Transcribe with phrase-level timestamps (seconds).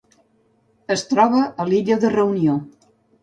[0.95, 2.57] Es troba a l'illa de Reunió.